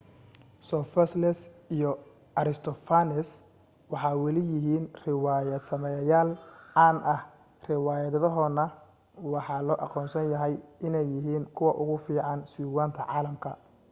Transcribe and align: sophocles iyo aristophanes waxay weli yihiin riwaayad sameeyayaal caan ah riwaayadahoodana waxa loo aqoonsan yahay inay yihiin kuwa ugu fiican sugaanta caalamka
sophocles 0.67 1.39
iyo 1.75 1.91
aristophanes 2.41 3.29
waxay 3.93 4.15
weli 4.23 4.41
yihiin 4.53 4.85
riwaayad 5.07 5.63
sameeyayaal 5.71 6.29
caan 6.75 6.97
ah 7.13 7.21
riwaayadahoodana 7.69 8.65
waxa 9.33 9.55
loo 9.67 9.79
aqoonsan 9.85 10.25
yahay 10.33 10.53
inay 10.87 11.05
yihiin 11.15 11.45
kuwa 11.55 11.71
ugu 11.81 11.95
fiican 12.05 12.39
sugaanta 12.53 13.01
caalamka 13.09 13.49